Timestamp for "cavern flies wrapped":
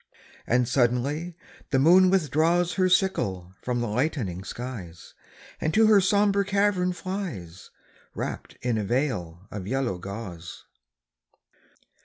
6.43-8.57